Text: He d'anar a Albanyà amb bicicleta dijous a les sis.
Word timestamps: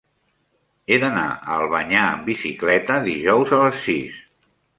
He 0.87 0.95
d'anar 1.03 1.25
a 1.33 1.57
Albanyà 1.57 2.07
amb 2.15 2.25
bicicleta 2.31 2.97
dijous 3.11 3.55
a 3.61 3.61
les 3.63 3.79
sis. 3.87 4.19